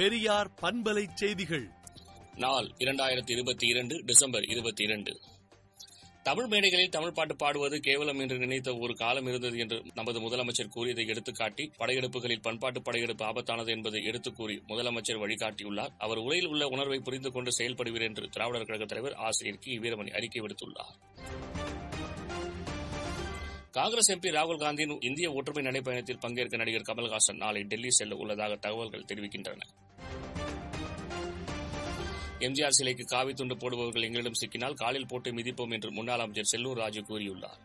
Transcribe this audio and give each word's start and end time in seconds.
பெரியார் 0.00 0.50
பண்பலை 0.62 1.06
செய்திகள். 1.14 1.70
நாள் 2.36 2.70
இரண்டாயிரத்தி 2.78 3.30
இருபத்தி 3.30 3.66
இரண்டு 3.66 4.02
டிசம்பர் 4.04 4.42
இருபத்தி 4.42 4.82
இரண்டு 4.82 5.20
தமிழ் 6.22 6.46
மேடைகளில் 6.46 6.88
தமிழ் 6.88 7.12
பாட்டு 7.12 7.36
பாடுவது 7.36 7.80
கேவலம் 7.80 8.18
என்று 8.18 8.38
நினைத்த 8.38 8.76
ஒரு 8.76 8.94
காலம் 8.94 9.26
இருந்தது 9.26 9.58
என்று 9.58 9.82
நமது 9.94 10.20
முதலமைச்சர் 10.20 10.68
கூறியதை 10.68 11.04
எடுத்துக்காட்டி 11.04 11.72
படையெடுப்புகளில் 11.78 12.40
பண்பாட்டு 12.42 12.82
படையெடுப்பு 12.82 13.24
ஆபத்தானது 13.24 13.66
என்பதை 13.66 14.04
எடுத்துக் 14.04 14.36
கூறி 14.36 14.62
முதலமைச்சர் 14.68 15.18
வழிகாட்டியுள்ளார். 15.18 15.90
அவர் 15.98 16.18
உரையில் 16.18 16.48
உள்ள 16.48 16.66
உணர்வை 16.66 16.98
புரிந்து 16.98 17.32
கொண்டு 17.32 17.50
செயல்படுவீர் 17.58 18.02
என்று 18.02 18.28
திராவிடர் 18.28 18.66
கழக 18.66 18.84
தலைவர் 18.84 19.14
ஆசிரியர் 19.14 19.58
கி. 19.58 19.78
வீரமணி 19.78 20.10
அறிக்கை 20.10 20.42
விடுத்துள்ளார். 20.42 21.18
காங்கிரஸ் 23.70 24.12
எம்பி 24.12 24.30
ராகுல் 24.30 24.58
காந்தியின் 24.58 24.98
இந்திய 25.00 25.32
ஒற்றுமை 25.32 25.64
நடைப்பயணத்தில் 25.64 26.18
பங்கேற்க 26.18 26.56
நடிகர் 26.56 26.96
கமல்ஹாசன் 26.96 27.36
நாளை 27.36 27.62
டெல்லி 27.62 27.90
செல்ல 27.90 28.16
உள்ளதாக 28.16 28.56
தகவல்கள் 28.56 29.04
தெரிவிக்கின்றன. 29.14 29.60
எம்ஜிஆர் 32.46 32.76
சிலைக்கு 32.76 33.04
காவி 33.04 33.32
துண்டு 33.34 33.54
போடுபவர்கள் 33.54 34.02
எங்களிடம் 34.02 34.36
சிக்கினால் 34.40 34.74
காலில் 34.74 35.06
போட்டு 35.06 35.32
மிதிப்போம் 35.32 35.72
என்று 35.72 35.90
முன்னாள் 35.90 36.20
அமைச்சர் 36.20 36.48
செல்லூர் 36.52 36.80
ராஜு 36.82 37.00
கூறியுள்ளார். 37.00 37.58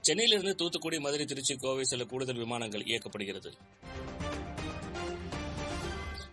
சென்னையிலிருந்து 0.00 0.54
தூத்துக்குடி 0.54 0.98
மதுரை 1.00 1.24
திருச்சி 1.24 1.56
கோவை 1.56 1.84
சில 1.84 2.04
கூடுதல் 2.04 2.36
விமானங்கள் 2.36 2.82
இயக்கப்படுகிறது. 2.82 3.50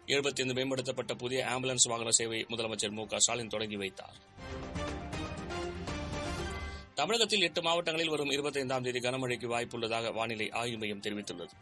எழுபத்தி 0.07 0.41
ஐந்து 0.43 0.53
மேம்படுத்தப்பட்ட 0.53 1.13
புதிய 1.13 1.45
ஆம்புலன்ஸ் 1.45 1.87
வாகன 1.87 2.09
சேவை 2.09 2.45
முதலமைச்சர் 2.49 2.91
மு 2.91 3.05
க 3.05 3.19
ஸ்டாலின் 3.19 3.47
தொடங்கி 3.47 3.75
வைத்தார். 3.75 4.17
தமிழகத்தில் 6.93 7.41
எட்டு 7.41 7.61
மாவட்டங்களில் 7.61 8.09
வரும் 8.09 8.31
இருபத்தைந்தாம் 8.31 8.83
தேதி 8.83 8.99
கனமழைக்கு 8.99 9.47
வாய்ப்புள்ளதாக 9.55 10.13
வானிலை 10.13 10.49
ஆய்வு 10.51 10.77
மையம் 10.77 11.01
தெரிவித்துள்ளது. 11.01 11.53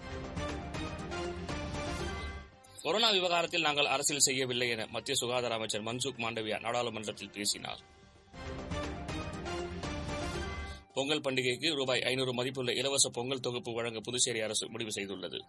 கொரோனா 2.83 3.09
விவகாரத்தில் 3.09 3.61
நாங்கள் 3.61 3.85
அரசியல் 3.85 4.21
செய்யவில்லை 4.21 4.69
என 4.69 4.85
மத்திய 4.85 5.15
சுகாதார 5.15 5.53
அமைச்சர் 5.53 5.83
மன்சுக் 5.83 6.17
மாண்டவியா 6.17 6.59
நாடாளுமன்றத்தில் 6.59 7.29
பேசினார். 7.29 7.79
பொங்கல் 10.93 11.21
பண்டிகைக்கு 11.21 11.73
ரூபாய் 11.73 12.01
ஐநூறு 12.01 12.33
மதிப்புள்ள 12.33 12.73
இலவச 12.73 13.09
பொங்கல் 13.09 13.39
தொகுப்பு 13.39 13.73
வழங்க 13.73 13.99
புதுச்சேரி 13.99 14.39
அரசு 14.39 14.69
முடிவு 14.69 14.89
செய்துள்ளது. 14.89 15.39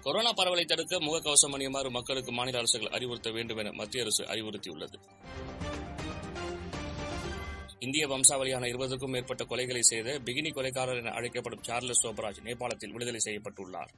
கொரோனா 0.00 0.32
பரவலை 0.32 0.64
தடுக்க 0.64 0.98
முகக்கவசம் 0.98 1.54
அணியுமாறு 1.56 1.90
மக்களுக்கு 1.90 2.32
மாநில 2.32 2.58
அரசுகள் 2.58 2.90
அறிவுறுத்த 2.90 3.30
வேண்டும் 3.30 3.56
என 3.56 3.72
மத்திய 3.72 4.02
அரசு 4.02 4.24
அறிவுறுத்தியுள்ளது. 4.24 4.94
இந்திய 7.78 8.08
வம்சாவளியான 8.08 8.66
இருபதுக்கும் 8.66 9.08
மேற்பட்ட 9.08 9.44
கொலைகளை 9.44 9.80
செய்த 9.80 10.20
பிகினி 10.24 10.50
கொலைக்காரர் 10.50 10.98
என 10.98 11.10
அழைக்கப்படும் 11.10 11.62
சார்லஸ் 11.62 12.06
சோபராஜ் 12.06 12.44
நேபாளத்தில் 12.44 12.90
விடுதலை 12.90 13.20
செய்யப்பட்டுள்ளார். 13.24 13.88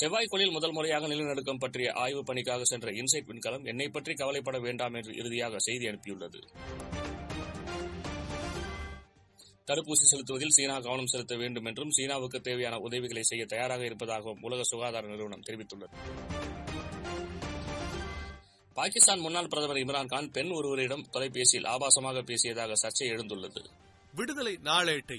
செவ்வாய்க்கோளில் 0.00 0.50
முதல் 0.50 0.72
முறையாக 0.72 1.06
நிலநடுக்கம் 1.06 1.58
பற்றிய 1.58 1.92
ஆய்வுப் 1.92 2.26
பணிக்காக 2.26 2.64
சென்ற 2.64 2.90
இன்சைட் 2.90 3.26
விண்கலம் 3.26 3.64
என்னை 3.64 3.88
பற்றி 3.88 4.14
கவலைப்பட 4.14 4.58
வேண்டாம் 4.58 4.94
என்று 4.94 5.16
இறுதியாக 5.16 5.58
செய்தி 5.58 5.86
அனுப்பியுள்ளது. 5.86 6.42
தடுப்பூசி 9.66 9.92
செலுத்துவதில் 9.92 10.48
சீனா 10.48 10.80
கவனம் 10.80 11.06
செலுத்த 11.06 11.36
வேண்டும் 11.36 11.64
என்றும் 11.64 11.90
சீனாவுக்கு 11.90 12.40
தேவையான 12.40 12.78
உதவிகளை 12.78 13.22
செய்ய 13.22 13.46
தயாராக 13.46 13.84
இருப்பதாகவும் 13.84 14.42
உலக 14.42 14.62
சுகாதார 14.62 15.06
நிறுவனம் 15.06 15.42
தெரிவித்துள்ளது. 15.50 15.94
பாகிஸ்தான் 18.74 19.18
முன்னாள் 19.18 19.46
பிரதமர் 19.46 19.76
இம்ரான்கான் 19.76 20.30
பெண் 20.32 20.50
ஒருவரிடம் 20.50 21.06
தொலைபேசியில் 21.10 21.70
ஆபாசமாக 21.70 22.22
பேசியதாக 22.22 22.72
சர்ச்சை 22.82 23.08
எழுந்துள்ளது. 23.08 23.64
விடுதலை 24.14 24.58
நாளேட்டை 24.64 25.18